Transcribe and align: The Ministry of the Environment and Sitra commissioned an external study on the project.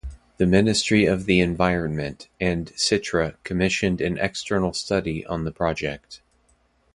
The 0.37 0.47
Ministry 0.47 1.05
of 1.05 1.25
the 1.27 1.41
Environment 1.41 2.27
and 2.39 2.69
Sitra 2.71 3.35
commissioned 3.43 4.01
an 4.01 4.17
external 4.17 4.73
study 4.73 5.23
on 5.27 5.43
the 5.43 5.51
project. 5.51 6.21